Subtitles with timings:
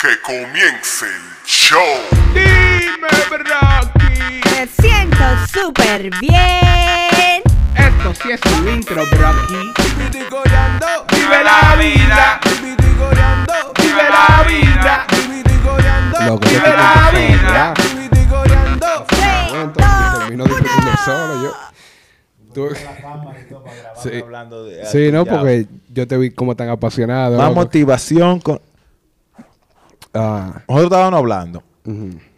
[0.00, 1.78] Que comience el show.
[2.32, 4.40] Dime, Brocky.
[4.50, 7.42] Me siento súper bien.
[7.76, 9.72] Esto sí es un intro, Brocky.
[11.10, 12.40] Vive la vida.
[13.76, 15.06] Vive la vida.
[16.26, 17.74] Loco, ¿qué Vive la de vida.
[20.18, 21.52] termino discutiendo solo yo.
[22.54, 22.68] Tú-
[24.02, 24.20] Sí.
[24.22, 27.36] hablando de Sí, no, porque yo te vi como tan apasionado.
[27.36, 28.60] más motivación con
[30.14, 31.62] Ah, nosotros estábamos hablando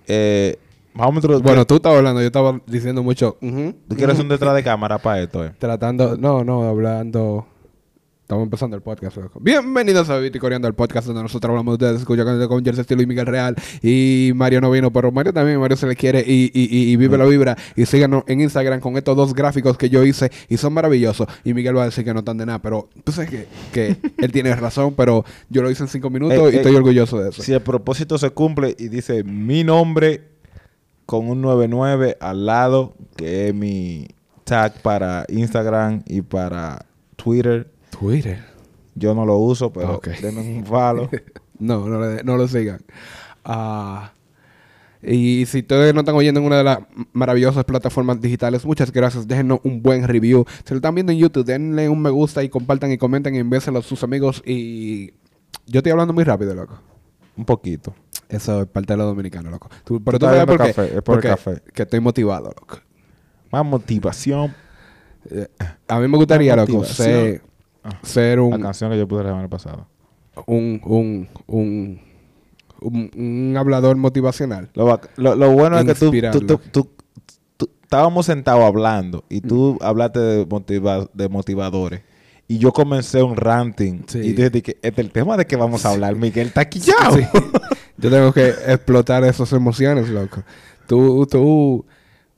[0.07, 0.57] eh,
[0.95, 3.37] vamos a introducir- Bueno, tú estabas hablando, yo estaba diciendo mucho.
[3.41, 5.53] ujú, tú quieres un detrás de cámara para esto eh?
[5.59, 7.47] Tratando, no, no, hablando.
[8.33, 9.19] Estamos empezando el podcast.
[9.43, 13.03] Bienvenidos a Viti Coreando, el podcast donde nosotros hablamos de escucha con, con Jersey Estilo
[13.03, 13.55] y Miguel Real.
[13.83, 16.97] Y Mario no vino, pero Mario también, Mario se le quiere y, y, y, y
[16.97, 17.59] vive la vibra.
[17.77, 21.29] Y síganos en Instagram con estos dos gráficos que yo hice y son maravillosos.
[21.45, 23.99] Y Miguel va a decir que no están de nada, pero tú sabes que, que
[24.17, 27.21] él tiene razón, pero yo lo hice en cinco minutos Eh, y eh, estoy orgulloso
[27.21, 27.43] de eso.
[27.43, 30.23] si el propósito se cumple y dice mi nombre
[31.05, 34.09] con un 99 al lado que es mi
[34.45, 38.43] tag para Instagram y para Twitter Twitter.
[38.95, 40.09] yo no lo uso pero Ok.
[40.23, 41.09] denme un follow
[41.59, 42.81] No, no, le- no lo sigan.
[43.45, 44.13] Ah,
[45.01, 46.79] y si ustedes no están oyendo en una de las
[47.13, 49.27] maravillosas plataformas digitales, muchas gracias.
[49.29, 50.45] Déjenos un buen review.
[50.65, 53.39] Si lo están viendo en YouTube, denle un me gusta y compartan y comenten y
[53.39, 54.43] envíenselo a sus amigos.
[54.45, 55.11] Y
[55.67, 56.79] yo estoy hablando muy rápido, loco.
[57.37, 57.95] un poquito
[58.29, 59.69] Eso es parte de lo dominicano, loco.
[59.85, 60.73] Tú- pero Tú sabes por qué.
[60.75, 61.63] café, es por el Porque- café.
[61.73, 62.79] Que estoy motivado, loco.
[63.53, 64.53] más motivación
[65.31, 65.47] Eh,
[65.87, 67.43] a mí me gustaría, loco, motivación.
[67.83, 69.87] Ser, ser la un, canción que yo puse la semana pasada
[70.47, 72.01] un, un, un,
[72.81, 74.71] un, un hablador motivacional.
[74.75, 76.89] Lo, lo- lo bueno es que tú, tú, tú- tú-
[77.59, 82.01] tú- estábamos sentados hablando y tú hablaste de, motiva- de motivadores.
[82.49, 84.03] Y yo comencé un ranting.
[84.07, 84.19] Sí.
[84.19, 86.95] Y dije que este, el tema de que vamos a hablar, Miguel está aquí ya.
[87.13, 87.21] Sí.
[87.99, 90.43] Yo tengo que explotar esas emociones, loco.
[90.87, 91.85] Tú, tú,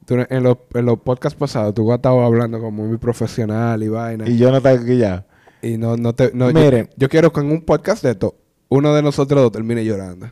[0.05, 3.89] tú en los, en los podcasts pasados, tú has estado hablando como muy profesional y
[3.89, 4.29] vaina.
[4.29, 5.25] Y yo no estoy aquí ya.
[5.65, 6.31] Y no, no te...
[6.35, 6.91] No, yo- Miren.
[6.97, 8.37] Yo, quiero que en un podcast de esto,
[8.69, 10.27] uno de nosotros dos termine llorando.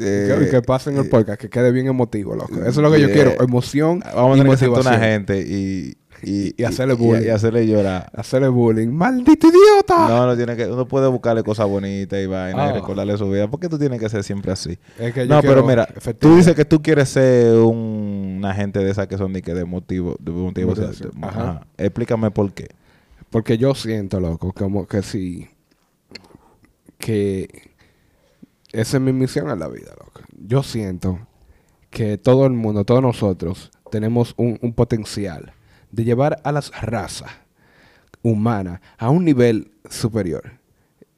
[0.00, 2.54] Eh, y que, que pase en el podcast, que quede bien emotivo, loco.
[2.60, 3.32] Eso es lo que yo eh, quiero.
[3.42, 5.96] Emoción Vamos a tener que una gente y...
[6.22, 7.26] Y, Y hacerle bullying.
[7.26, 8.10] Y, hacerle llorar.
[8.14, 8.88] Hacerle bullying.
[8.88, 10.08] ¡Maldito idiota!
[10.08, 10.66] No, no tiene que...
[10.66, 12.72] Uno puede buscarle cosas bonitas y vaina y Ah.
[12.72, 13.48] recordarle su vida.
[13.48, 14.78] ¿Por qué tú tienes que ser siempre así?
[14.98, 15.86] Es que yo No, pero mira,
[16.18, 19.54] tú dices que tú quieres ser un- una gente de esas que son de que
[19.54, 20.90] de motivo, de motivo, Ajá.
[21.22, 21.66] ajá.
[21.76, 22.68] Explícame por qué.
[23.30, 25.48] Porque yo siento, loco, como que sí.
[26.98, 27.72] Que
[28.72, 30.20] esa es mi misión en la vida, loco.
[30.36, 31.26] Yo siento
[31.90, 35.52] que todo el mundo, todos nosotros, tenemos un, un potencial
[35.90, 37.30] de llevar a las razas
[38.22, 40.58] humanas a un nivel superior.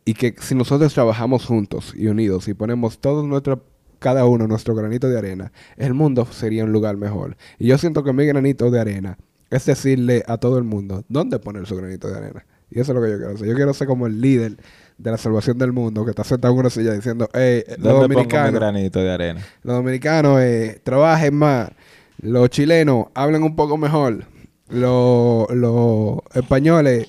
[0.04, 3.64] Y que si nosotros trabajamos juntos y unidos y ponemos todos nuestro,
[3.98, 7.36] cada uno nuestro granito de arena, el mundo sería un lugar mejor.
[7.58, 9.18] Y yo siento que mi granito de arena
[9.50, 12.46] es decirle a todo el mundo dónde poner su granito de arena.
[12.70, 13.48] Y eso es lo que yo quiero hacer.
[13.48, 14.56] Yo quiero ser como el líder
[14.96, 17.90] de la salvación del mundo que está sentado en una silla diciendo, hey, los ¿Dónde
[17.90, 19.40] pongo mi dominicanos, granito de arena?
[19.62, 21.70] los dominicanos eh, trabajen más.
[22.22, 24.24] Los chilenos hablan un poco mejor.
[24.68, 27.08] Los, los españoles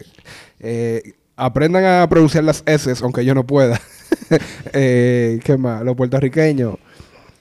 [0.60, 3.80] eh, aprendan a pronunciar las S, aunque yo no pueda.
[4.74, 5.84] eh, ¿Qué más?
[5.84, 6.78] Los puertorriqueños.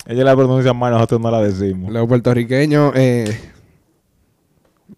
[0.07, 1.93] Ella la pronuncia mal, nosotros no la decimos.
[1.93, 2.93] Los puertorriqueños.
[2.97, 3.39] Eh,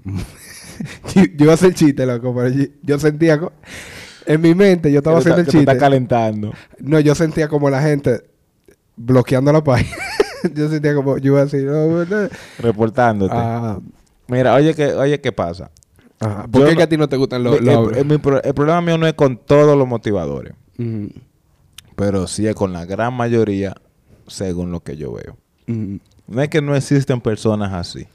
[1.15, 3.41] yo, yo iba a hacer chiste, loco, pero yo, yo sentía.
[4.27, 5.71] En mi mente, yo estaba haciendo el te chiste.
[5.71, 6.53] está calentando.
[6.79, 8.23] No, yo sentía como la gente
[8.97, 9.97] bloqueando la página.
[10.55, 11.19] yo sentía como.
[11.19, 11.69] Yo iba a decir.
[11.69, 12.29] "Oh, no".
[12.59, 13.35] Reportándote.
[13.37, 13.79] Ah,
[14.29, 15.71] Mira, oye, que, oye, ¿qué pasa?
[16.21, 16.47] Ajá.
[16.47, 17.59] ¿Por Yo qué no- que a ti no te gustan los...
[17.59, 20.55] el, los- el- el problema mío no es con todos los motivadores,
[21.97, 23.75] pero sí es con la gran mayoría,
[24.29, 25.37] según lo que yo veo.
[26.29, 28.07] No es que no existen personas así.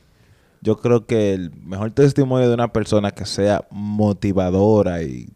[0.68, 5.30] Yo creo que el mejor testimonio de una persona que sea motivadora y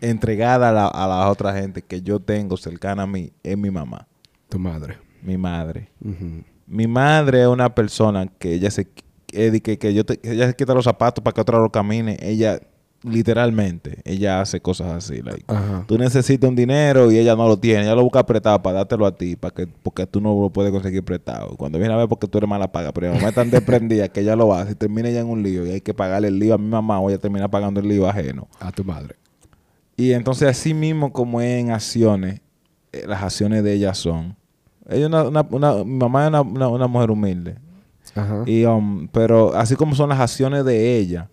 [0.00, 3.72] entregada a la, a la otra gente que yo tengo cercana a mí es mi
[3.72, 4.06] mamá,
[4.48, 4.96] Tu madre.
[5.22, 5.88] mi madre.
[6.68, 8.86] Mi madre es una persona que ella se
[9.26, 12.16] que, que yo te- ella se quita los zapatos para que otra lo camine.
[12.20, 12.60] Ella
[13.04, 15.22] literalmente, ella hace cosas así.
[15.22, 15.84] like, Ajá.
[15.86, 17.82] Tú necesitas un dinero y ella no lo tiene.
[17.82, 20.72] Ella lo busca prestado para dártelo a ti, para que, porque tú no lo puedes
[20.72, 21.56] conseguir prestado.
[21.56, 24.08] Cuando viene a ver porque tú eres mala paga, pero mi mamá es tan desprendida
[24.08, 26.38] que ella lo hace y termina ya en un lío y hay que pagarle el
[26.38, 28.48] lío a mi mamá o ella termina pagando el lío ajeno.
[28.58, 29.16] A tu madre.
[29.96, 32.40] Y entonces así mismo como es en acciones,
[32.92, 34.36] eh, las acciones de ella son.
[34.88, 37.56] Ella una, una- una- mi mamá es una, mujer humilde.
[38.14, 38.42] Ajá.
[38.46, 41.28] Y, um, pero así como son las acciones de ella,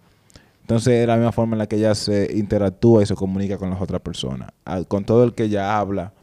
[0.62, 3.69] entonces es la misma forma en la que ella se interactúa y se comunica con
[3.69, 4.50] las otras personas.
[4.66, 6.13] Al- con todo el que ella habla,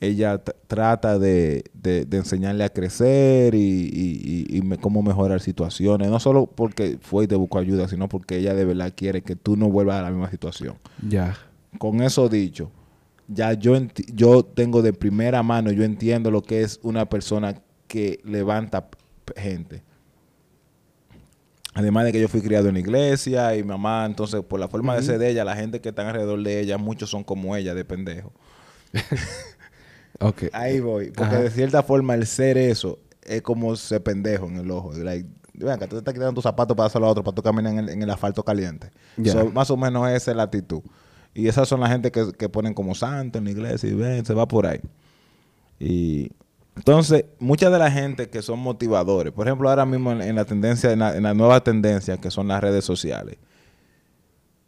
[0.00, 5.40] ella trata de, de- de enseñarle a crecer y, y- y- y me- cómo mejorar
[5.40, 6.10] situaciones.
[6.10, 9.36] No solo porque fue y te buscó ayuda, sino porque ella de verdad quiere que
[9.36, 10.76] tú no vuelvas a la misma situación.
[11.08, 11.36] Ya.
[11.78, 12.70] Con eso dicho,
[13.28, 13.74] ya yo,
[14.12, 17.54] yo tengo de primera mano, yo entiendo lo que es una persona
[17.88, 18.88] que levanta
[19.36, 19.82] gente.
[21.74, 24.94] Además de que yo fui criado en la iglesia y mamá, entonces por la forma
[24.94, 27.74] de ser de ella, la gente que está alrededor de ella, muchos son como ella,
[27.74, 28.32] de pendejo.
[30.20, 30.44] Ok.
[30.52, 31.10] Ahí voy.
[31.10, 31.42] Porque Ajá.
[31.42, 34.92] de cierta forma el ser eso es como ser pendejo en el ojo.
[34.94, 37.42] Like, ven acá, tú te estás quitando tus zapatos para hacerlo a otro, para tú
[37.42, 38.90] caminar en el, en el asfalto caliente.
[39.24, 40.82] So, más o menos esa es la actitud.
[41.34, 44.24] Y esas son la gente que, que ponen como santo en la iglesia y ven,
[44.24, 44.80] se va por ahí.
[45.80, 46.30] Y
[46.76, 50.44] entonces, mucha de la gente que son motivadores, por ejemplo, ahora mismo en, en la
[50.44, 53.36] tendencia, en la, en la nueva tendencia que son las redes sociales,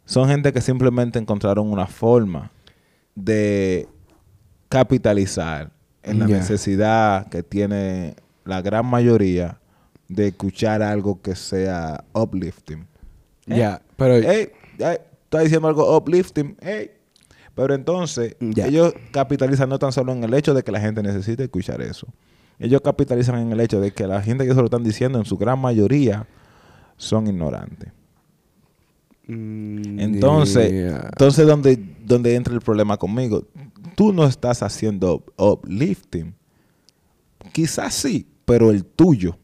[0.05, 2.51] son gente que simplemente encontraron una forma
[3.13, 3.87] de
[4.69, 5.71] capitalizar
[6.01, 8.15] en la necesidad que tiene
[8.45, 9.59] la gran mayoría
[10.07, 12.87] de escuchar algo que sea uplifting.
[13.45, 13.81] Ya.
[13.97, 14.15] Pero.
[14.15, 16.91] Ey, ey, está diciendo algo uplifting, ey.
[17.57, 21.45] Pero entonces, ellos capitalizan no tan solo en el hecho de que la gente necesite
[21.45, 22.05] escuchar eso.
[22.59, 25.25] Ellos capitalizan en el hecho de que la gente que se lo están diciendo, en
[25.25, 26.27] su gran mayoría,
[26.97, 27.91] son ignorantes.
[29.25, 31.07] mm, Entonces, ya.
[31.09, 33.47] entonces donde, donde entra el problema conmigo,
[33.95, 36.35] tú no estás haciendo uplifting.
[37.53, 39.35] Quizás sí, pero el tuyo.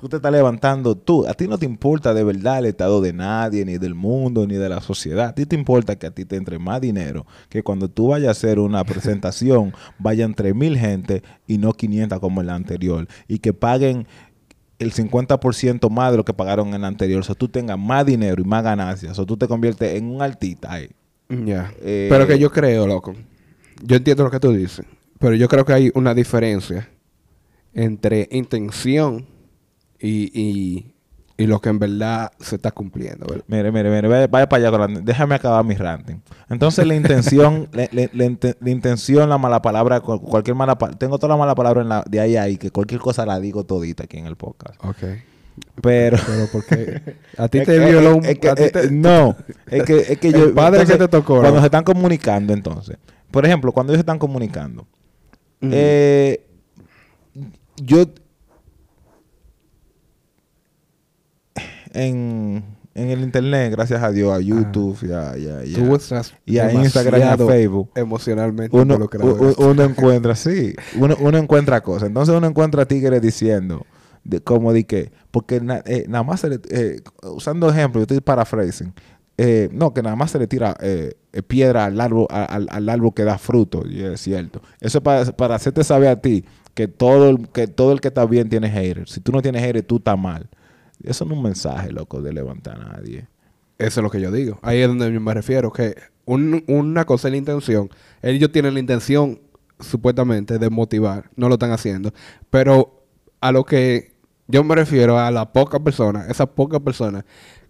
[0.00, 1.26] Tú te estás levantando tú.
[1.28, 4.54] A ti no te importa de verdad el estado de nadie, ni del mundo, ni
[4.54, 5.28] de la sociedad.
[5.28, 7.26] A ti te importa que a ti te entre más dinero.
[7.50, 12.40] Que cuando tú vayas a hacer una presentación, vayan 3.000 gente y no 500 como
[12.40, 13.06] en la anterior.
[13.28, 14.06] Y que paguen
[14.78, 17.20] el 50% más de lo que pagaron en la anterior.
[17.20, 19.18] O sea, tú tengas más dinero y más ganancias.
[19.18, 20.88] O tú te conviertes en un artista ahí.
[21.28, 21.74] Ya.
[21.82, 23.14] Eh, pero que yo creo, loco.
[23.82, 24.86] Yo entiendo lo que tú dices.
[25.18, 26.88] Pero yo creo que hay una diferencia
[27.74, 29.26] entre intención
[30.00, 30.94] y, y,
[31.36, 33.26] y lo que en verdad se está cumpliendo.
[33.26, 33.44] ¿verdad?
[33.48, 36.20] Mire, mire, mire, vaya, vaya para allá con la- Déjame acabar mi ranting.
[36.48, 40.76] Entonces, la intención, la, la- la inte- la intención, la mala palabra, cu- cualquier mala
[40.78, 40.98] palabra.
[40.98, 43.38] Tengo toda la mala palabra en la, de ahí a ahí, que cualquier cosa la
[43.40, 44.82] digo todita aquí en el podcast.
[44.84, 44.96] Ok.
[45.82, 46.16] Pero.
[46.26, 47.02] Pero porque
[47.36, 48.24] a ti te violó un...
[48.24, 49.36] es que- eh, te- no,
[49.66, 50.54] es que, es que El yo.
[50.54, 51.40] padre que te tocó, ¿no?
[51.42, 52.96] Cuando se están comunicando, entonces.
[53.30, 54.86] Por ejemplo, cuando ellos se están comunicando.
[55.62, 56.44] Eh,
[57.76, 58.04] yo.
[61.92, 62.64] En,
[62.94, 65.78] en el internet, gracias a Dios, a YouTube y a, y a- y a-
[66.44, 67.90] y a Instagram y a Facebook.
[67.94, 68.76] emocionalmente
[69.32, 72.08] uno, uno encuentra, sí, uno, uno encuentra cosas.
[72.08, 73.86] Entonces uno encuentra tigres diciendo,
[74.24, 78.02] de, como de que, porque na- eh, nada más se le, eh, usando ejemplos, yo
[78.02, 78.92] estoy paraphrasing,
[79.38, 81.14] eh, no, que nada más se le tira eh,
[81.46, 84.60] piedra al árbol, a- al, al árbol que da fruto, y es cierto.
[84.80, 86.44] Eso es para, para hacerte saber a ti
[86.74, 89.12] que todo, el, que todo el que está bien tiene haters.
[89.12, 90.48] Si tú no tienes haters, tú estás mal.
[91.02, 93.28] Eso no es un mensaje, loco, de levantar a nadie.
[93.78, 94.58] Eso es lo que yo digo.
[94.62, 95.72] Ahí es donde yo me refiero.
[95.72, 95.94] Que
[96.26, 97.88] un- una cosa es la intención.
[98.22, 99.40] Ellos tienen la intención,
[99.78, 101.30] supuestamente, de motivar.
[101.36, 102.12] No lo están haciendo.
[102.50, 103.06] Pero
[103.40, 104.14] a lo que
[104.46, 107.24] yo me refiero a las pocas personas, esas pocas personas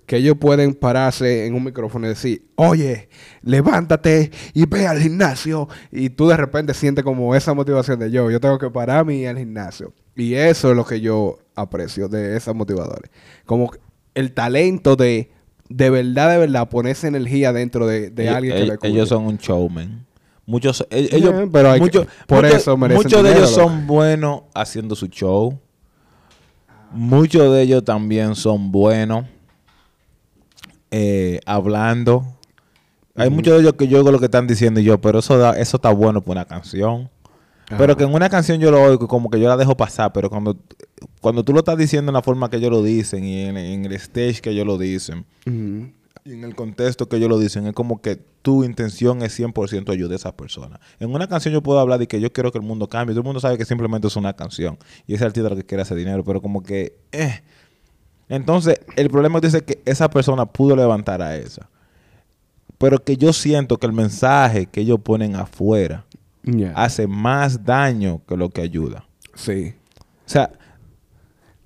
[0.06, 3.09] que ellos pueden pararse en un micrófono y decir, oye,
[3.43, 5.69] levántate y ve al gimnasio.
[5.93, 9.27] Y tú de repente sientes como esa motivación de yo, yo tengo que pararme y
[9.27, 9.93] al gimnasio.
[10.20, 13.10] Y eso es lo que yo aprecio de esas motivadores.
[13.46, 13.70] Como
[14.15, 15.31] el talento de,
[15.69, 18.89] de verdad, de verdad, ponerse energía dentro de, de Ellos- alguien que le escuche.
[18.93, 20.06] ellos son un showman.
[20.46, 23.86] Muchos, e- ellos, pero hay que- muchos- por muchos- eso merecen muchos de ellos son
[23.86, 25.58] buenos haciendo su show.
[26.93, 29.27] Muchos de ellos también son buenos
[30.91, 32.24] eh, hablando.
[33.15, 35.36] Hay muchos de ellos que yo oigo lo que están diciendo y yo, pero eso
[35.39, 37.08] da, eso está bueno por una canción.
[37.79, 40.29] Pero que en una canción yo lo oigo como que yo la dejo pasar, pero
[40.29, 40.56] cuando,
[41.20, 43.84] cuando tú lo estás diciendo en la forma que ellos lo dicen y en, en
[43.84, 45.24] el stage que ellos lo dicen,
[46.24, 49.91] y en el contexto que ellos lo dicen, es como que tu intención es 100%
[49.91, 50.81] ayudar a esa persona.
[50.98, 53.15] En una canción yo puedo hablar de que yo quiero que el mundo cambie.
[53.15, 54.79] Todo el mundo sabe que simplemente es una canción.
[55.06, 56.96] Y ese artista lo que quiere hacer dinero, pero como que...
[57.12, 57.41] eh.
[58.29, 61.69] Entonces, el problema dice que esa persona pudo levantar a esa.
[62.79, 66.05] Pero que yo siento que el mensaje que ellos ponen afuera
[66.75, 69.06] Hace más daño que lo que ayuda.
[69.35, 69.75] Sí.
[70.27, 70.51] O sea,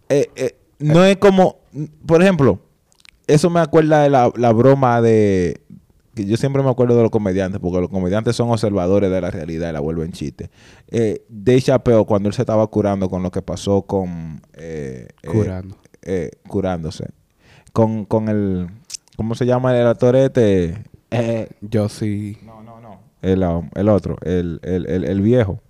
[0.09, 1.59] eh, eh, no es como,
[2.07, 2.61] por ejemplo,
[3.27, 5.61] eso me acuerda de la, la broma de,
[6.15, 9.31] que yo siempre me acuerdo de los comediantes, porque los comediantes son observadores de la
[9.31, 10.51] realidad y la vuelven chiste.
[10.89, 14.41] Eh, Dave Chappelle, cuando él se estaba curando con lo que pasó con...
[14.55, 15.77] eh, Curando.
[16.03, 17.09] eh, curándose.
[17.73, 18.69] Con, con el...
[19.17, 20.85] ¿Cómo se llama el actor este?
[21.61, 22.39] Yo sí.
[22.45, 22.54] no.
[23.25, 25.61] El, um, el otro, el, el, el, el viejo.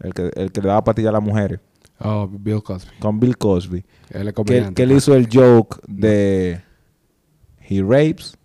[0.00, 1.60] el que, el que le daba patilla a las mujeres,
[2.04, 2.90] Oh, Bill Cosby.
[2.98, 3.84] con Bill Cosby.
[4.10, 6.60] Él Que, que él hizo el joke de
[7.68, 8.36] he rapes,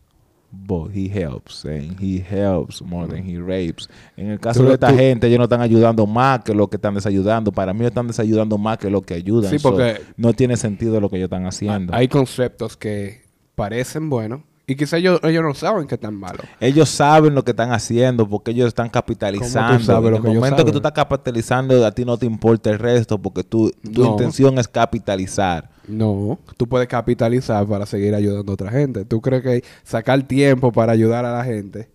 [0.51, 1.65] but he helps.
[1.65, 3.89] And he helps more than he rapes.
[4.15, 6.67] En el caso Tú- de esta tú- gente, ellos no están ayudando más que lo
[6.69, 7.51] que están desayudando.
[7.51, 9.49] Para mí, están desayudando más que lo que ayudan.
[9.51, 11.93] Sí, So, porque- no tiene sentido lo que ellos están haciendo.
[11.95, 13.21] Hay conceptos que
[13.55, 16.45] parecen buenos y quizá ellos, ellos no saben que están malos.
[16.59, 19.67] Ellos saben lo que están haciendo porque ellos están capitalizando.
[19.69, 22.25] ¿Cómo tú sabes en el que momento que tú estás capitalizando, a ti no te
[22.25, 24.11] importa el resto porque tu, tu No.
[24.11, 25.69] intención es capitalizar.
[25.87, 29.05] No, tú puedes capitalizar para seguir ayudando a otra gente.
[29.05, 31.89] ¿Tú crees que sacar tiempo para ayudar a la gente?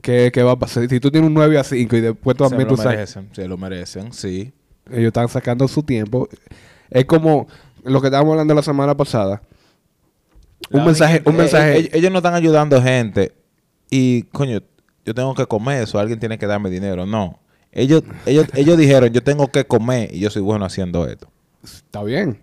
[0.00, 0.88] ¿Qué, qué va a pasar?
[0.88, 3.28] Si tú tienes un 9 a 5 y después tú Se también lo tú merecen,
[3.32, 4.52] se lo merecen, sí.
[4.90, 6.28] Ellos están sacando su tiempo.
[6.90, 7.46] Es como
[7.84, 9.42] lo que estábamos hablando la semana pasada.
[10.70, 11.78] Un mensaje, un mensaje.
[11.80, 13.32] eh, ellos no están ayudando gente
[13.90, 14.60] y, coño,
[15.04, 17.06] yo tengo que comer eso, alguien tiene que darme dinero.
[17.06, 17.40] No.
[17.72, 21.28] Ellos, ellos, ellos dijeron, yo tengo que comer y yo soy bueno haciendo esto.
[21.62, 22.38] Está bien.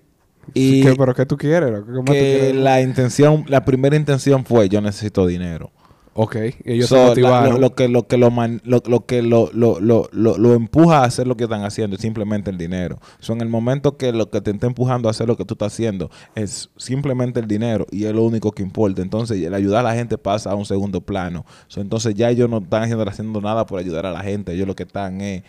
[0.54, 1.70] Y ¿Qué- ¿Pero qué tú quieres?
[1.70, 2.56] ¿Qué más tú que quieres?
[2.56, 5.72] la intención, la primera intención fue, yo necesito dinero.
[6.14, 9.22] Ok, ellos So, se la- lo, lo que lo que lo, man- lo, lo que
[9.22, 12.58] lo, lo, lo, lo, lo empuja a hacer lo que están haciendo es simplemente el
[12.58, 13.00] dinero.
[13.22, 15.54] So, en el momento que lo que te está empujando a hacer lo que tú
[15.54, 19.02] estás haciendo es simplemente el dinero y es lo único que importa.
[19.02, 21.46] Entonces, el ayudar a la gente pasa a un segundo plano.
[21.70, 24.52] So, entonces, ya ellos no están haciendo, haciendo nada por ayudar a la gente.
[24.52, 25.44] Ellos lo que están es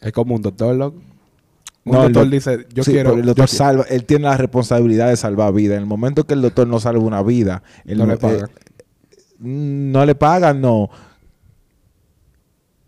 [0.00, 0.98] Es como un doctor, loco.
[1.84, 3.10] Un No, doctor doc- dice, yo Sí, quiero...
[3.10, 5.74] pero el doctor salva, él tiene la responsabilidad de salvar vida.
[5.74, 8.50] En el momento que el doctor no salva una vida, él No le eh, pagan.
[9.42, 10.88] No le pagan, no.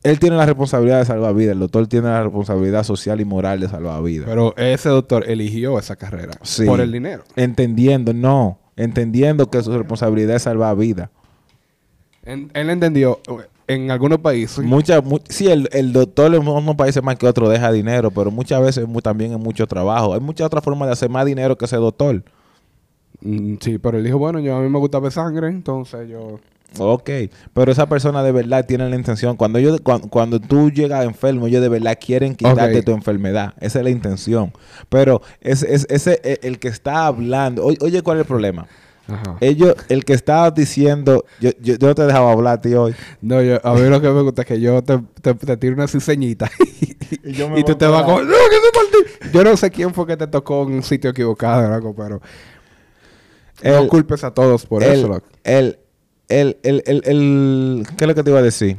[0.03, 1.53] Él tiene la responsabilidad de salvar vida.
[1.53, 4.27] El doctor tiene la responsabilidad social y moral de salvar vida.
[4.27, 6.67] Pero ese doctor eligió esa carrera Sí.
[6.67, 7.25] por el dinero.
[7.37, 8.59] Entendiendo, no.
[8.77, 11.11] Entendiendo que su responsabilidad es salvar vida.
[12.23, 13.19] En- él entendió,
[13.67, 17.49] en algunos países, Mucha, mu- sí, el, el doctor en unos países más que otros
[17.51, 20.13] deja dinero, pero muchas veces también en mucho trabajo.
[20.13, 22.23] Hay muchas otras formas de hacer más dinero que ese doctor.
[23.25, 26.39] Mm, sí, pero él dijo, bueno, yo a mí me gusta ver sangre, entonces yo...
[26.79, 27.09] Ok,
[27.53, 29.37] pero esa persona de verdad tiene la intención.
[29.37, 33.55] Cuando ellos, cuando, cuando tú llegas enfermo, ellos de verdad quieren quitarte tu enfermedad.
[33.61, 34.53] Esa es la intención.
[34.89, 38.67] Pero es, es- ese, eh, el que está hablando, oye, oye, ¿cuál es el problema?
[39.07, 39.37] Ajá.
[39.41, 42.95] Ellos, el que está diciendo, yo, yo, yo no te dejaba hablar ti hoy.
[43.21, 45.75] No, yo, a mí lo que me gusta es que yo te, te, te tiro
[45.75, 46.51] una ciseñita
[47.23, 48.27] y, yo me tú te vas con...
[48.27, 49.31] No, que se partí".
[49.33, 52.21] Yo no sé quién fue que te tocó en un sitio equivocado, pero...
[53.63, 55.27] no El- culpes a todos por el, eso, loco.
[55.45, 55.79] El,
[56.29, 58.77] el, el, el, el- ¿qué es lo que te iba a decir?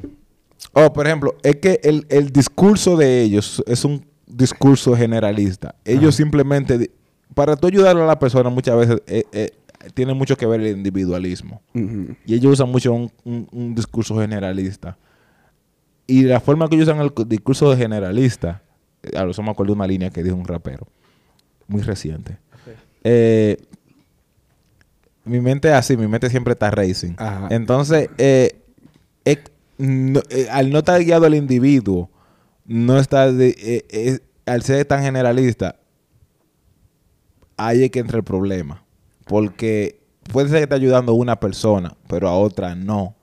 [0.74, 5.76] Oh, por ejemplo, es que el, el discurso de ellos es un discurso generalista.
[5.86, 6.92] Ellos simplemente,
[7.34, 9.52] para tú ayudar a la persona muchas veces, eh, eh,
[9.94, 11.62] tiene mucho que ver el individualismo.
[11.74, 14.98] Y ellos usan mucho un, un- un discurso generalista.
[16.08, 18.62] Y la forma que ellos usan el cu- discurso de generalista,
[19.04, 20.88] eh, a lo me acuerdo de una línea que dijo un rapero,
[21.68, 22.38] muy reciente.
[23.04, 23.58] Eh,
[25.26, 27.14] mi mente es así, mi mente siempre está racing.
[27.18, 27.48] Ajá.
[27.52, 28.62] Entonces, eh,
[29.78, 32.10] no- eh, al no estar guiado el individuo,
[32.66, 35.76] no está de- eh, al ser tan generalista,
[37.58, 38.84] ahí es que entra el problema.
[39.26, 40.00] Porque
[40.32, 43.16] puede ser que esté ayudando a una persona, pero a otra no,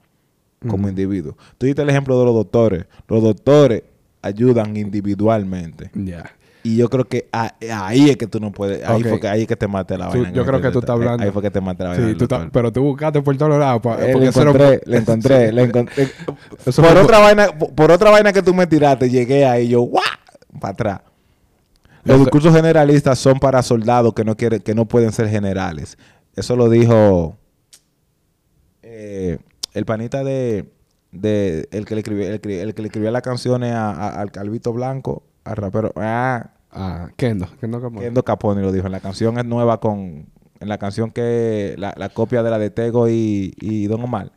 [0.67, 1.35] como individuo.
[1.57, 2.85] Tú diste el ejemplo de los doctores.
[3.07, 3.83] Los doctores
[4.21, 5.91] ayudan individualmente.
[5.93, 6.31] Ya.
[6.65, 7.53] Y yo creo que a-
[7.85, 8.87] ahí es que tú no puedes.
[8.87, 9.09] Ahí Ok.
[9.09, 10.31] fue que ahí es que te mate la Tú- vaina.
[10.31, 12.03] yo creo que tú estás hablando- Ahí fue que te mate la vaina.
[12.03, 12.51] Sí, del tú ta- doctor.
[12.53, 13.81] pero tú buscaste por todos lados.
[13.81, 16.03] pa- Eh, porque le encontré, le encontré, le encontré.
[16.65, 19.81] Eso por fue- otra vaina, por, otra vaina que tú me tiraste, llegué ahí yo,
[19.81, 20.03] ¡guau!
[20.61, 21.01] Para atrás.
[22.05, 25.97] Los Eso- discursos generalistas son para soldados que no quieren, que no pueden ser generales.
[26.35, 27.35] Eso lo dijo
[28.81, 29.37] eh,
[29.73, 30.65] el panita de,
[31.11, 34.21] de el que le escribió, el, que- el que le escribía las canciones a- a-
[34.21, 37.45] al Calvito Blanco, al rapero, ah, Ah, Kendo.
[37.61, 38.01] Kendo Capone.
[38.01, 38.87] Kendo Capone lo dijo.
[38.87, 40.25] En la canción es nueva con,
[40.59, 44.31] en la canción que la, la copia de la de Tego y, y Don Omar.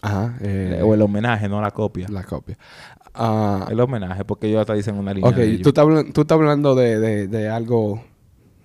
[0.00, 0.36] Ajá.
[0.40, 2.06] eh, o el homenaje, no la copia.
[2.10, 2.56] La copia.
[3.12, 5.28] Ah, El homenaje, porque ellos hasta dicen una línea.
[5.28, 8.04] ok, de tú estás, tú estás hablando de, de, de algo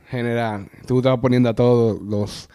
[0.10, 0.68] general.
[0.86, 2.48] Tú estás poniendo a todos los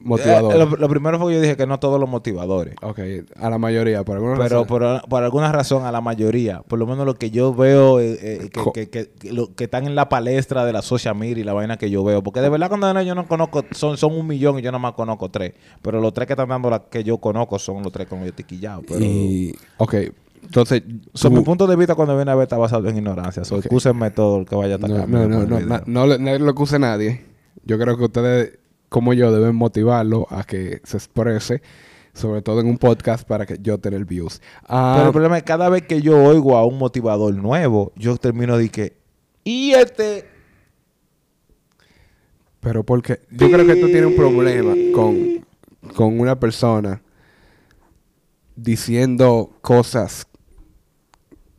[0.00, 0.56] motivadores.
[0.56, 2.74] Eh, lo, lo primero fue que yo dije que no todos los motivadores.
[2.82, 2.98] ok,
[3.36, 4.66] a la mayoría, por alguna Pero razón.
[4.66, 8.18] por, por alguna razón, a la mayoría, por lo menos lo que yo veo, eh,
[8.20, 11.52] eh, que, que- lo- que están en la palestra de la social media y la
[11.52, 12.22] vaina que yo veo.
[12.22, 15.30] Porque de verdad, cuando yo no conozco, son, son un millón y yo nomás conozco
[15.30, 15.52] tres.
[15.82, 18.32] Pero los tres que están dando la que yo conozco son los tres con los
[18.32, 18.84] tiquillados.
[18.88, 19.00] Pero.
[19.04, 19.94] Y, ok,
[20.42, 20.82] entonces...
[21.14, 23.44] So, mi punto de vista cuando viene a ver está basado en ignorancia.
[23.44, 23.64] So, Ok.
[23.64, 25.08] excúsenme todo el que vaya a No, atacar.
[25.08, 27.24] no, no, no, no, no le- no lo acuse nadie.
[27.64, 28.58] Yo creo que ustedes,
[28.88, 31.62] como yo, deben motivarlo a que se exprese
[32.12, 34.40] Sobre todo en un podcast para que yo tener views.
[34.64, 37.92] Ah, Pero el problema es que cada vez que yo oigo a un motivador nuevo,
[37.96, 38.96] yo termino de que,
[39.44, 40.24] y este,
[42.66, 45.46] pero porque yo creo que tú tienes un problema con,
[45.94, 47.00] con una persona
[48.56, 50.26] diciendo cosas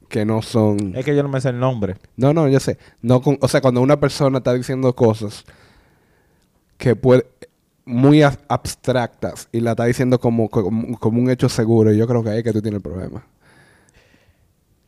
[0.10, 0.96] que no son...
[0.98, 1.96] es que yo no me sé el nombre.
[2.18, 2.78] No, no, yo sé.
[3.02, 5.46] No con, o sea, cuando una persona está diciendo cosas
[6.78, 7.26] que puede
[7.86, 12.24] muy ab- abstractas y la está diciendo como, como, como un hecho seguro, yo creo
[12.24, 13.26] que ahí es que tú tienes el problema.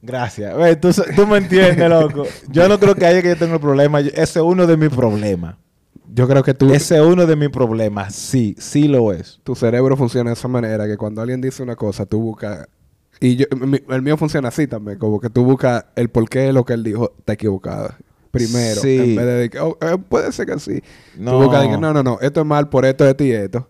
[0.01, 0.53] Gracias.
[0.79, 2.23] Tú, tú me entiendes, loco.
[2.49, 3.99] Yo no creo que haya que yo tenga el problema.
[4.01, 5.55] Yo- Ese es uno de mis problemas.
[6.13, 8.15] Yo creo que tú, Ese es uno de mis problemas.
[8.15, 9.39] Sí, sí lo es.
[9.43, 12.67] tu cerebro funciona de esa manera que cuando alguien dice una cosa, tú buscas...
[13.19, 16.53] Y yo, mi- el mío funciona así también, como que tú buscas el por qué
[16.53, 17.93] lo que él dijo está equivocado.
[18.31, 18.97] Primero, Sí.
[18.97, 20.81] en vez de oh, eh, puede ser que sí.
[21.17, 21.51] No.
[21.79, 23.67] No, no, no, esto es mal por esto, esto y esto.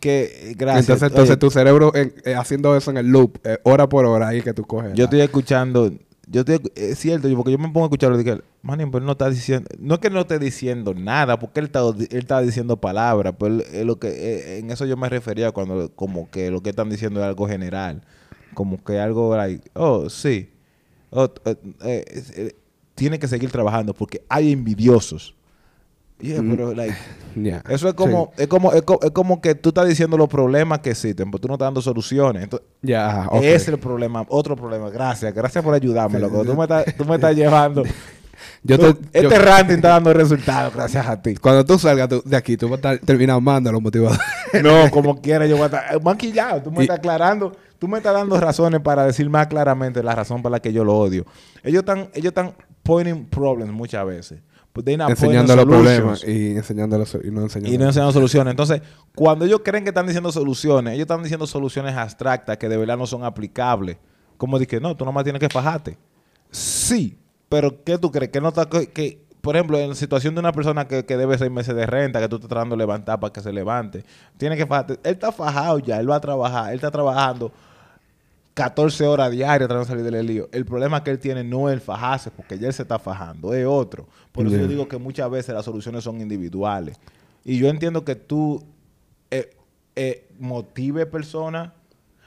[0.00, 0.84] Que, gracias.
[0.88, 4.28] Entonces, entonces Oye, tu cerebro eh, haciendo eso en el loop, eh, hora por hora,
[4.28, 4.90] ahí que tú coges.
[4.94, 5.92] Yo la- estoy escuchando,
[6.28, 8.98] yo estoy, es cierto, yo- porque yo me pongo a escucharlo y digo, manín, pero
[9.02, 12.06] él no está diciendo, no es que no esté diciendo nada, porque él está, él
[12.10, 16.30] está diciendo palabras, pero él- él lo que, en eso yo me refería cuando, como
[16.30, 18.02] que lo que están diciendo es algo general,
[18.54, 20.50] como que algo, like, oh, sí,
[21.10, 21.26] Oh,
[21.84, 22.52] eh,
[22.98, 25.34] tiene que seguir trabajando porque hay envidiosos.
[26.20, 26.50] Yeah, Mm.
[26.50, 26.96] pero, like,
[27.36, 27.62] Ya.
[27.68, 30.80] eso es como, es como, es co- es como que tú estás diciendo los problemas
[30.80, 32.42] que existen, pero tú no estás dando soluciones.
[32.42, 33.42] Entonces, Ya, ajá, ok.
[33.44, 34.90] ese es el problema, otro problema.
[34.90, 36.42] Gracias, gracias por ayudarme, Sí, loco.
[36.42, 36.48] sí.
[36.50, 37.84] Tú me estás, tú me estás llevando.
[38.64, 41.36] Yo Tú- te- yo- este ranting está dando resultados gracias a ti.
[41.36, 44.20] cuando tú salgas tú- de aquí, tú vas a estar terminando amando a los motivadores.
[44.62, 46.62] No, como quiera, yo voy a estar eh, maquillado.
[46.62, 50.14] Tú me Y- estás aclarando, tú me estás dando razones para decir más claramente la
[50.16, 51.26] razón por la que yo lo odio.
[51.62, 52.54] Ellos están, ellos están
[52.88, 54.40] pointing problems muchas veces.
[54.74, 57.74] Enseñando los problemas y enseñando los, y no enseñando.
[57.74, 58.52] Y no enseñando soluciones.
[58.52, 58.80] Entonces,
[59.14, 62.96] cuando ellos creen que están diciendo soluciones, ellos están diciendo soluciones abstractas que de verdad
[62.96, 63.98] no son aplicables.
[64.38, 65.98] Como dije, no, tú nomás tienes que fajarte.
[66.50, 67.18] Sí,
[67.48, 68.30] pero ¿qué tú crees?
[68.30, 71.16] Que no está, que, que, por ejemplo, en la situación de una persona que, que
[71.18, 74.04] debe seis meses de renta, que tú estás tratando de levantar para que se levante,
[74.38, 74.94] tiene que fajarte.
[75.02, 77.52] Él está fajado ya, él va a trabajar, él está trabajando
[78.58, 80.48] 14 horas diarias tratando de salir del lío.
[80.50, 83.54] El problema que él tiene no es el fajarse, porque ya él se está fajando,
[83.54, 84.08] es otro.
[84.32, 86.98] Por eso yo digo que muchas veces las soluciones son individuales.
[87.44, 88.64] Y yo entiendo que tú
[89.30, 89.50] eh,
[89.94, 91.70] eh, motive personas,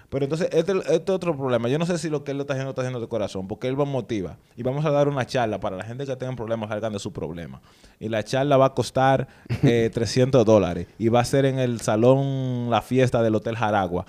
[0.08, 1.68] pero entonces este, este es otro problema.
[1.68, 3.50] Yo no sé si lo que él lo está haciendo lo está haciendo de corazón,
[3.50, 4.38] porque él va a motiva.
[4.56, 7.12] Y vamos a dar una charla para la gente que tenga problemas, salgan de su
[7.12, 7.62] problema.
[8.00, 9.28] Y la charla va a costar
[9.64, 10.88] eh, 300 dólares.
[10.98, 14.06] Y va a ser en el salón, la fiesta del Hotel Jaragua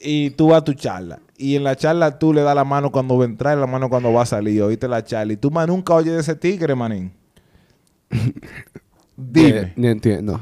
[0.00, 1.20] y tú vas a tu charla.
[1.36, 3.66] Y en la charla tú le das la mano cuando va a entrar y la
[3.66, 4.62] mano cuando va a salir.
[4.62, 5.32] Oíste la charla.
[5.34, 7.12] Y tú más nunca oyes de ese tigre, manín.
[9.16, 9.58] Dime.
[9.60, 10.40] Eh, no entiendo.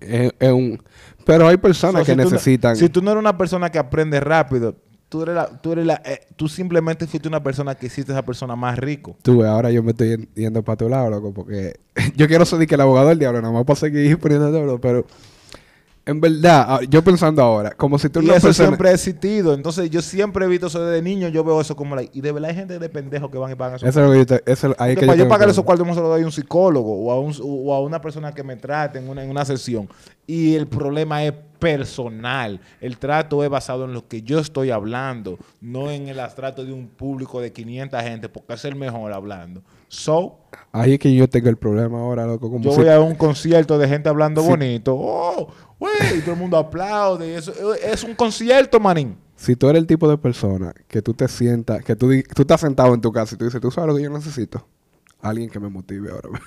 [0.00, 0.82] Es, es un...
[1.24, 2.76] Pero hay personas So, que si tú no- necesitan...
[2.76, 4.76] si tú no eres una persona que aprende rápido,
[5.08, 8.22] tú eres la, tú eres la, eh, tú simplemente fuiste una persona que hiciste esa
[8.24, 9.16] persona más rico.
[9.22, 11.80] Tú, ahora yo me estoy yen- yendo para tu lado, loco, porque
[12.16, 15.04] yo quiero ser que el abogado del diablo, nada más para seguir poniendo dedo, pero
[16.06, 18.92] en verdad, ah, yo pensando ahora, como si tú Y una eso persona- siempre ha
[18.92, 19.52] existido.
[19.54, 21.28] Entonces yo siempre he visto eso desde niño.
[21.28, 22.04] Yo veo eso como la...
[22.04, 23.86] Y de verdad hay gente de pendejos que van y pagan eso.
[23.86, 25.86] Eso es lo que yo te- eso ahí que para yo tengo pagar esos cuartos,
[25.86, 28.42] yo se lo doy a un psicólogo o a, un- o a una persona que
[28.44, 29.88] me trate en una, en una sesión.
[30.26, 32.60] Y el problema es personal.
[32.80, 36.72] El trato es basado en lo que yo estoy hablando, no en el abstrato de
[36.72, 39.62] un público de 500 gente, porque es el mejor hablando.
[39.88, 40.38] So,
[40.72, 42.50] Ahí es que yo tengo el problema ahora, loco.
[42.50, 44.48] Como yo si- voy a un concierto de gente hablando Sí.
[44.48, 44.94] bonito.
[44.94, 45.48] ¡Oh!
[45.78, 47.28] Güey, y todo el mundo aplaude.
[47.28, 49.16] y Eso, es un concierto, manín.
[49.36, 52.60] Si tú eres el tipo de persona que tú te sientas, que tú, tú estás
[52.60, 54.66] sentado en tu casa y tú dices, ¿tú sabes lo que yo necesito?
[55.20, 56.28] Alguien que me motive ahora.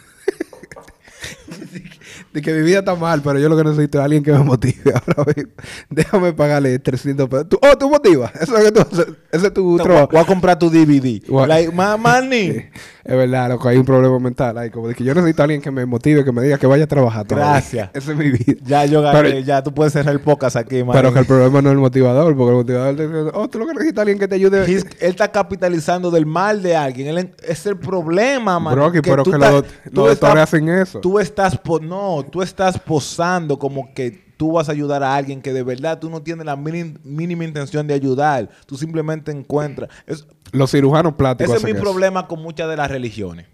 [2.34, 4.40] de que mi vida está mal, pero yo lo que necesito es alguien que me
[4.40, 5.52] motive ahora mismo.
[5.90, 7.50] Déjame pagarle 300 pesos.
[7.50, 8.32] Tú- oh, tú motivas.
[8.36, 9.14] Eso es lo que tú haces.
[9.32, 10.10] Ese es tu Te trabajo.
[10.12, 11.22] Voy a comprar tu DVD.
[11.48, 12.70] Like, manín.
[13.10, 14.70] Es verdad, loco, hay un problema mental.
[14.72, 16.84] Como de que yo necesito a alguien que me motive, que me diga que vaya
[16.84, 17.24] a todavía.
[17.26, 17.90] Gracias.
[17.96, 18.60] Esa es mi vida.
[18.64, 20.92] Ya yo gané, Pero- ya tú puedes cerrar el podcast aquí, manín.
[20.94, 23.58] Pero que el problema no es el motivador, porque el motivador te dice, oh, tú
[23.58, 24.64] lo que necesitas es alguien que te ayude.
[24.68, 27.08] He's- él está capitalizando del mal de alguien.
[27.18, 28.76] Él es el problema, man.
[28.76, 31.00] Bro, que, pero tú que los, doctores hacen eso.
[31.00, 31.80] Tú estás, po-
[32.18, 36.00] no, tú estás posando como que tú vas a ayudar a alguien que de verdad
[36.00, 38.50] tú no tienes la mínima intención de ayudar.
[38.66, 39.90] Tú simplemente encuentras.
[40.08, 41.82] Es- Los cirujanos plásticos ese es mi eso.
[41.82, 43.48] problema con muchas de las religiones.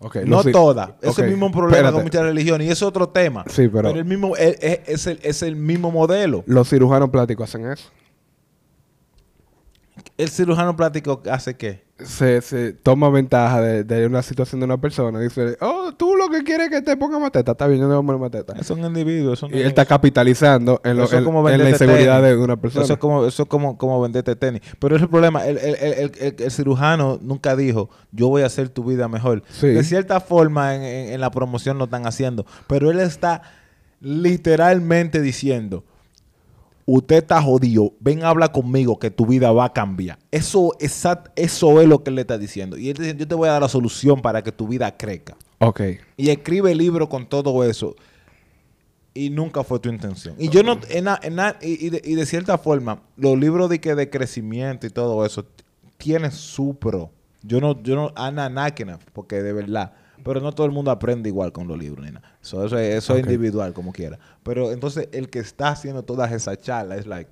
[0.00, 0.90] Ok, no todas.
[1.02, 1.94] Es el mismo problema espérate.
[1.94, 2.68] con muchas religiones.
[2.68, 3.44] Y es otro tema.
[3.48, 6.44] Sí, pero- el mismo, es, es- es el, es el mismo modelo.
[6.46, 7.90] Los cirujanos plásticos hacen eso.
[10.16, 11.87] El cirujano plástico hace qué?
[11.98, 15.18] Se, se toma ventaja de, de una situación de una persona.
[15.20, 17.52] Dice, oh, tú lo que quieres es que te ponga mateta.
[17.52, 18.62] Está bien, yo no voy a poner mateta.
[18.62, 19.38] Son individuos.
[19.40, 22.36] Son Y él está capitalizando en, lo- Eso es en- como en la inseguridad tenis.
[22.38, 22.84] de una persona.
[22.84, 24.60] Eso es como, eso es como, como venderte tenis.
[24.78, 25.44] Pero es el problema.
[25.46, 29.08] El, el- el- el- el- el cirujano nunca dijo, yo voy a hacer tu vida
[29.08, 29.42] mejor.
[29.50, 29.66] Sí.
[29.68, 32.46] De cierta forma, en, en- en la promoción lo están haciendo.
[32.68, 33.42] Pero él está
[34.00, 35.84] literalmente diciendo,
[36.90, 40.18] usted está jodido, ven habla conmigo que tu vida va a cambiar.
[40.30, 42.78] Eso, exact- eso es lo que él le está diciendo.
[42.78, 45.36] Y él dice, yo te voy a dar la solución para que tu vida crezca.
[45.58, 45.80] Ok.
[46.16, 47.94] Y escribe el libro con todo eso.
[49.12, 50.34] Y nunca fue tu intención.
[50.38, 53.80] Y yo no, en na- y, y de, y de cierta forma, los libros de
[53.80, 55.44] que de crecimiento y todo eso
[55.98, 57.10] tienen su pro.
[57.42, 58.48] Yo no, yo no, Ana
[59.12, 59.92] porque de verdad.
[60.24, 62.22] Pero no todo el mundo aprende igual con los libros, nena.
[62.40, 64.18] So, eso es, eso es individual, como quiera.
[64.42, 67.30] Pero entonces el que está haciendo todas esas charlas es like,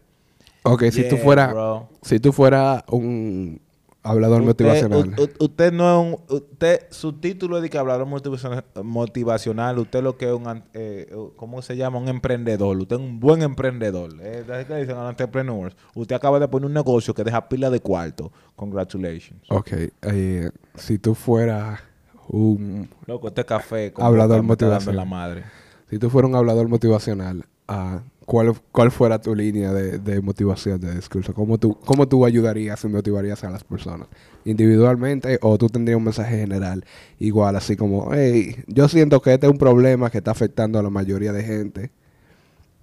[0.63, 1.89] Ok, si tú fueras bro.
[2.03, 3.61] si tú fueras un
[4.03, 5.15] hablador Usted, motivacional.
[5.19, 6.37] u- u- usted no es un.
[6.37, 9.79] Usted, su título es de que hablador motivacional, motivacional.
[9.79, 10.63] Usted lo que es un.
[10.75, 11.99] eh, ¿Cómo se llama?
[11.99, 12.77] Un emprendedor.
[12.79, 14.11] Usted es un buen emprendedor.
[14.21, 15.77] Eh, ¿sabes qué dicen a los entrepreneurs?
[15.95, 18.33] Usted acaba de poner un negocio que deja pila de cuarto.
[18.57, 19.43] Congratulations.
[19.51, 19.69] ok,
[20.03, 21.81] eh, si tú fueras
[22.29, 23.93] un Loco, este café.
[23.97, 24.97] Hablador motivacional.
[24.97, 25.45] la madre.
[25.91, 30.81] si tú fueras un hablador motivacional, ah, ¿cuál, ¿cuál fuera tu línea de, de motivación,
[30.81, 31.33] de discurso?
[31.35, 34.09] ¿Cómo tú, ¿Cómo tú ayudarías y motivarías a las personas?
[34.45, 36.85] ¿Individualmente o tú tendrías un mensaje general?
[37.19, 40.83] Igual, así como, hey, yo siento que este es un problema que está afectando a
[40.83, 41.91] la mayoría de gente.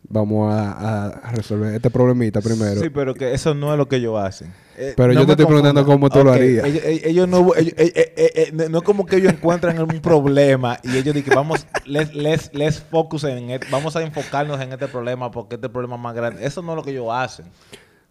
[0.10, 2.82] Vamos a, a resolver este problemita primero.
[2.82, 4.54] Sí, pero que eso no es lo que ellos hacen.
[4.78, 6.66] Eh, Pero yo te estoy preguntando cómo tú lo harías.
[6.66, 8.14] Ellos, no, ellos- eh,
[8.56, 12.50] eh, no es como que ellos encuentran un problema y ellos dicen, vamos, let's, let's,
[12.54, 16.16] let's focus en it, vamos a enfocarnos en este problema porque este problema es más
[16.16, 16.46] grande.
[16.46, 17.46] Eso no es lo que ellos hacen.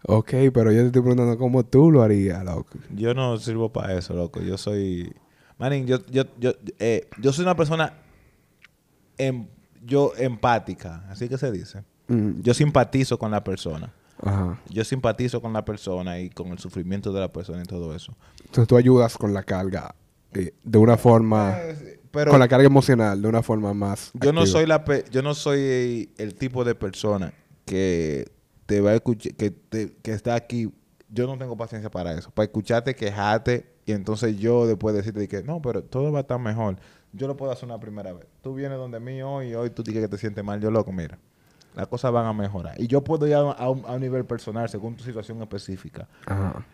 [0.05, 2.77] Ok, pero yo te estoy preguntando cómo tú lo harías, loco.
[2.93, 4.41] Yo no sirvo para eso, loco.
[4.41, 5.13] Yo soy...
[5.57, 7.93] Manín, yo, yo, yo, eh, yo soy una persona
[9.17, 9.47] em-
[9.85, 11.83] yo empática, así que se dice.
[12.07, 13.93] Mm, Yo simpatizo con la persona.
[14.21, 14.59] Ajá.
[14.69, 18.15] Yo simpatizo con la persona y con el sufrimiento de la persona y todo eso.
[18.39, 19.95] Entonces tú ayudas con la carga
[20.33, 21.57] eh, de una forma,
[22.11, 24.11] Pero con la carga emocional, de una forma más.
[24.13, 27.33] yo no soy la pe- yo no soy el tipo de persona
[27.65, 28.31] que
[28.65, 30.71] te va a escuchar, que, te- que está aquí.
[31.09, 32.31] Yo no tengo paciencia para eso.
[32.31, 36.39] Para escucharte, quejarte y entonces yo después decirte que no, pero todo va a estar
[36.39, 36.77] mejor.
[37.13, 38.25] Yo lo puedo hacer una primera vez.
[38.41, 40.59] Tú vienes donde mí hoy y hoy tú dices que te sientes mal.
[40.59, 41.17] Yo loco, mira.
[41.75, 42.79] Las cosas van a mejorar.
[42.79, 46.07] Y yo puedo ir a, a un, a un nivel personal según tu situación específica.
[46.25, 46.65] Ajá.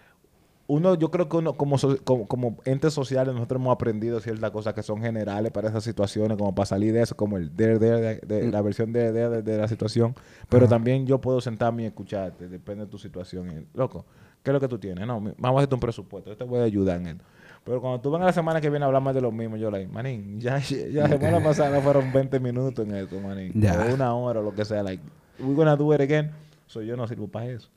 [0.67, 4.51] uno, yo creo que uno como, so- como, como entes sociales nosotros hemos aprendido ciertas
[4.51, 7.79] cosas que son generales para esas situaciones, como para salir de eso, como el de,
[7.79, 10.13] de- de- de- la versión de, de, la situación.
[10.49, 13.49] Pero también yo puedo sentarme y escucharte, depende de tu situación.
[13.51, 14.05] Y, Loco,
[14.43, 15.07] ¿qué es lo que tú tienes?
[15.07, 17.23] No, vamos a hacerte un presupuesto, yo te voy a ayudar en esto.
[17.63, 19.69] Pero cuando tú vengas la semana que viene a hablar más de lo mismo, yo
[19.69, 23.51] like, manín, ya, ya la semana pasada fueron 20 minutos en esto, manín.
[23.55, 23.79] Ya.
[23.79, 25.03] O una hora o lo que sea, like,
[25.39, 26.31] we're gonna do it again.
[26.67, 27.69] So yo no sirvo para eso.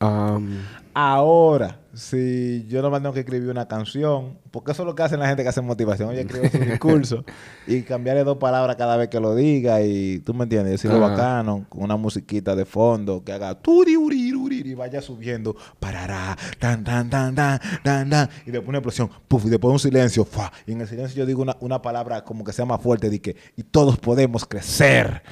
[0.00, 0.58] Um,
[1.00, 5.20] Ahora, si yo no tengo que escribir una canción, porque eso es lo que hacen
[5.20, 6.08] la gente que hace motivación.
[6.08, 7.24] Oye, escribe su discurso
[7.68, 11.10] y cambiarle dos palabras cada vez que lo diga y tú me entiendes, decirlo Ajá.
[11.10, 16.36] bacano, con una musiquita de fondo que haga turi, uri, uri, y vaya subiendo, parará,
[16.58, 20.24] tan, tan, tan, tan, tan, tan, y después una explosión, puf, y después un silencio,
[20.24, 20.52] ¡fua!
[20.66, 23.20] y en el silencio yo digo una, una palabra como que sea más fuerte, de
[23.20, 25.22] que, y todos podemos crecer.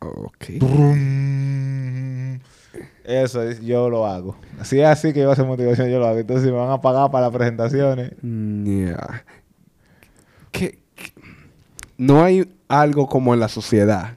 [0.00, 0.44] ok.
[0.58, 1.91] Brum.
[3.04, 4.36] Eso es, yo lo hago.
[4.62, 6.18] Si es así que yo hacer motivación, yo lo hago.
[6.18, 9.24] Entonces, si me van a pagar para las presentaciones, yeah.
[10.50, 11.12] ¿Qué- qué-
[11.98, 14.16] No hay algo como en la sociedad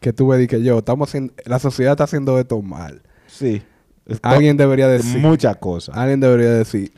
[0.00, 3.02] que tú ves y que yo, estamos haciendo, la sociedad está haciendo esto mal.
[3.26, 3.62] sí.
[4.22, 5.94] Alguien debería decir, Muchas cosas.
[5.94, 6.92] alguien debería decir,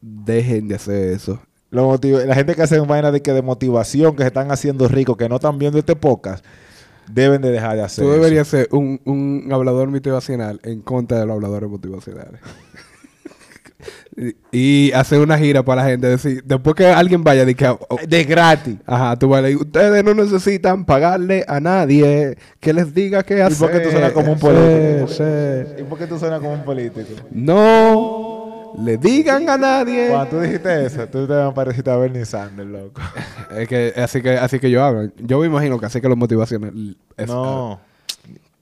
[0.00, 1.38] dejen de hacer eso.
[1.70, 5.18] Lo la gente que hace vaina de que de motivación, que se están haciendo ricos,
[5.18, 6.42] que no están viendo este podcast,
[7.12, 8.20] deben de dejar de hacer Tú eso.
[8.20, 12.40] deberías ser un, un hablador motivacional en contra de los habladores motivacionales.
[14.52, 16.06] y, y hacer una gira para la gente.
[16.08, 18.76] Decir, después que alguien vaya, de que, oh, De gratis.
[18.86, 23.38] ajá, tú vas a decir, ustedes no necesitan pagarle a nadie que les diga qué
[23.38, 23.58] ¿Y hacer.
[23.58, 25.08] por qué tú suenas como un Sí, político?
[25.08, 25.80] sí.
[25.80, 27.08] ¿Y por qué tú suenas como un político?
[27.30, 28.19] No
[28.78, 30.08] le digan a nadie.
[30.08, 33.00] Cuando tú dijiste eso, tú te pareciste a Bernie Sanders, loco.
[33.50, 35.10] Es que, así que así que yo hablo.
[35.18, 36.96] Yo me imagino que así que los motivacionales.
[37.16, 37.80] es- no.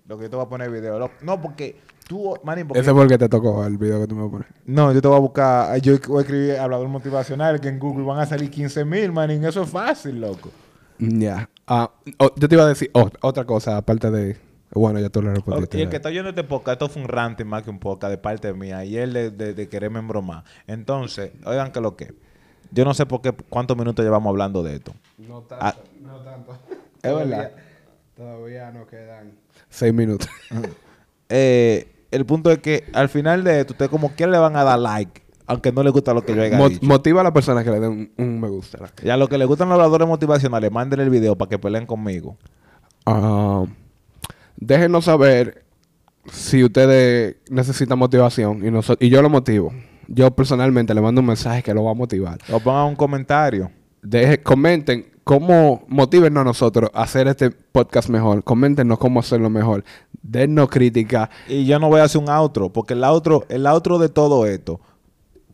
[0.06, 1.10] Lo que yo te voy a poner video.
[1.20, 1.76] No, porque
[2.08, 4.28] tú, manín, porque Ese fue el que te tocó, el video que tú me vas
[4.28, 4.46] a poner.
[4.64, 5.80] No, yo te voy a buscar.
[5.82, 9.44] Yo voy a escribir hablador motivacional que en Google van a salir 15 mil, manín.
[9.44, 10.50] Eso es fácil, loco.
[10.98, 11.48] Ya.
[11.66, 14.38] Ah, oh, yo te iba a decir oh, otra cosa, aparte de,
[14.72, 15.78] Bueno, ya tú le Ok, respondiste.
[15.78, 18.10] Y el que está oyendo este podcast, esto fue un ranting más que un podcast
[18.10, 18.84] de parte mía.
[18.84, 20.44] Y él de, de, de quererme embromar.
[20.66, 22.14] Entonces, oigan que lo que.
[22.70, 24.92] Yo no sé por qué, cuántos minutos llevamos hablando de esto.
[25.16, 25.74] No tanto, Ah.
[26.00, 26.52] no tanto.
[27.02, 27.52] Es verdad.
[28.16, 29.32] Todavía nos quedan
[29.68, 30.28] seis minutos.
[31.30, 34.64] Eh, el punto es que al final de esto, ustedes como quiera le van a
[34.64, 35.22] dar like.
[35.46, 36.86] Aunque no les gusta lo que yo haya Mo- dicho.
[36.86, 38.78] motiva a la persona que le den un, un me gusta.
[39.02, 41.84] Y a los que les gustan los habladores motivacionales, manden el video para que peleen
[41.86, 42.36] conmigo.
[43.06, 43.64] Ah,
[44.60, 45.64] déjenos saber
[46.30, 48.62] si ustedes necesitan motivación
[49.00, 49.72] y, yo lo motivo.
[50.08, 52.38] Yo personalmente le mando un mensaje que lo va a motivar.
[52.50, 53.70] O pongan un comentario.
[54.02, 58.42] Deje, comenten cómo motívenos a nosotros a hacer este podcast mejor.
[58.42, 59.84] Coméntenos cómo hacerlo mejor.
[60.22, 61.28] Dennos crítica.
[61.48, 64.46] Y yo no voy a hacer un outro, porque el outro, el outro de todo
[64.46, 64.80] esto,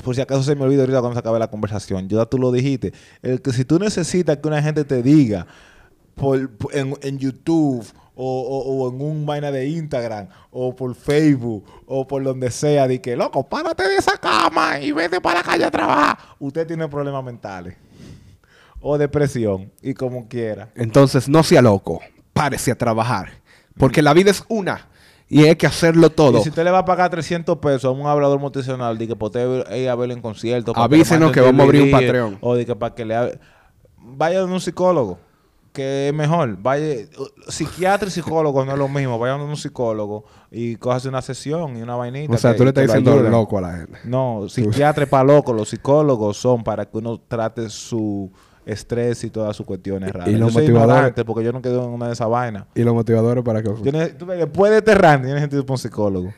[0.04, 2.52] por si acaso se me olvida ahorita cuando se acabe la conversación, ya tú lo
[2.52, 5.46] dijiste, el que si tú necesitas que una gente te diga
[6.14, 7.84] por, por- en, en YouTube
[8.16, 12.86] o, o- o en un vaina de Instagram o por Facebook o por donde sea,
[12.88, 16.66] de que, loco, párate de esa cama y vete para la calle a trabajar, usted
[16.66, 17.76] tiene problemas mentales
[18.80, 20.68] o depresión y como quiera.
[20.74, 22.00] Entonces, no sea loco.
[22.32, 23.30] Párese a trabajar.
[23.78, 24.88] Porque la vida es una.
[25.28, 26.38] Y hay que hacerlo todo.
[26.38, 29.14] Y si usted le va a pagar 300 pesos a un hablador motivacional, de que
[29.18, 30.72] usted ir a verlo en concierto.
[30.76, 32.38] Avísenos que vamos a abrir un Patreon.
[32.42, 33.38] O de que para que le hable.
[33.98, 35.18] Vaya a un psicólogo,
[35.74, 36.56] que es mejor.
[36.62, 36.86] Vaya,
[37.48, 39.18] psiquiatra y psicólogo no es lo mismo.
[39.18, 42.32] Vaya a un psicólogo y cójase una sesión y una vainita.
[42.32, 43.98] o sea, que- tú le estás lo diciendo loco a la gente.
[44.04, 45.54] No, psiquiatra es para locos.
[45.54, 48.30] Los psicólogos son para que uno trate su
[48.64, 50.28] estrés y todas sus cuestiones raras.
[50.28, 52.64] los yo motivadores- porque yo no quedo en una de esas vainas.
[52.74, 53.68] Y los motivadores para que...
[53.68, 53.92] Yo
[54.36, 56.32] después de este ranting, yo necesito un psicólogo.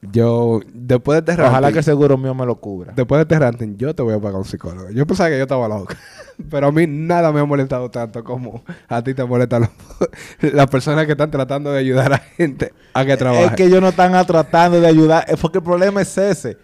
[0.00, 2.92] Yo, después de este Ojalá ranting- que el seguro mío me lo cubra.
[2.94, 4.90] Después de este ranting, yo te voy a pagar un psicólogo.
[4.90, 5.92] Yo pensaba que yo estaba loco.
[6.50, 9.68] Pero a mí nada me ha molestado tanto como a ti te molestan
[10.40, 13.46] las personas que están tratando de ayudar a gente a que trabaje.
[13.46, 15.24] Es que ellos no están tratando de ayudar.
[15.42, 16.56] Porque el problema es ese.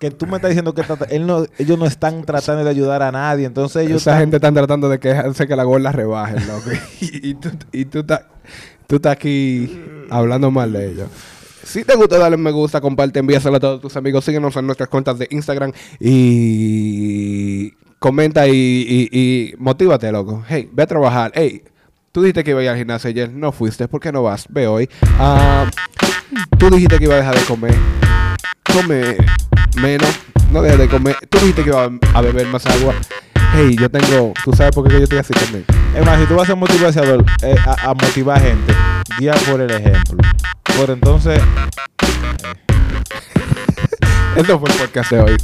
[0.00, 3.02] Que tú me estás diciendo que trata- él no, ellos no están tratando de ayudar
[3.02, 3.46] a nadie.
[3.46, 6.70] Entonces ellos Esa están- gente están tratando de que hace que la gorda rebaje, loco.
[7.00, 8.22] y, y tú, y tú estás
[8.88, 11.08] tú estás aquí hablando mal de ellos.
[11.62, 14.24] Si te gusta, dale me gusta, comparte, envíaselo a todos tus amigos.
[14.24, 20.42] Síguenos en nuestras cuentas de Instagram y comenta y, y, y motívate, loco.
[20.48, 21.32] Hey, ve a trabajar.
[21.34, 21.62] Hey,
[22.12, 23.88] tú dijiste que iba a ir al gimnasio ayer, no fuiste.
[23.88, 24.46] ¿Por qué no vas?
[24.48, 24.88] Ve hoy.
[25.18, 25.70] Ah,
[26.58, 27.74] tú dijiste que iba a dejar de comer.
[28.72, 29.16] Come
[29.80, 30.10] menos.
[30.52, 31.16] No dejes de comer.
[31.28, 32.94] Tú dijiste que iba a beber más agua.
[33.52, 34.32] Hey, yo tengo.
[34.44, 35.64] ¿Tú sabes por qué yo estoy así también?
[35.94, 38.74] Es más, si tú vas a ser motivador, eh, a, a motivar gente,
[39.18, 40.18] guía por el ejemplo.
[40.80, 41.38] Por entonces,
[44.34, 45.36] Eso fue el podcast de hoy.